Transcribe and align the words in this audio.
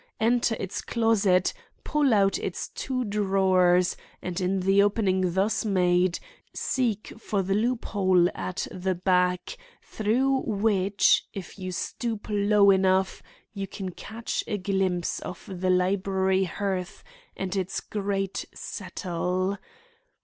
Enter 0.19 0.55
its 0.59 0.81
closet, 0.81 1.53
pull 1.83 2.11
out 2.11 2.39
its 2.39 2.69
two 2.69 3.03
drawers, 3.05 3.95
and 4.19 4.41
in 4.41 4.61
the 4.61 4.81
opening 4.81 5.33
thus 5.35 5.63
made 5.63 6.17
seek 6.55 7.13
for 7.19 7.43
the 7.43 7.53
loophole 7.53 8.27
at 8.33 8.65
the 8.71 8.95
back, 8.95 9.57
through 9.83 10.37
which, 10.39 11.25
if 11.35 11.59
you 11.59 11.71
stoop 11.71 12.25
low 12.31 12.71
enough, 12.71 13.21
you 13.53 13.67
can 13.67 13.91
catch 13.91 14.43
a 14.47 14.57
glimpse 14.57 15.19
of 15.19 15.45
the 15.47 15.69
library 15.69 16.45
hearth 16.45 17.03
and 17.37 17.55
its 17.55 17.79
great 17.79 18.45
settle. 18.55 19.59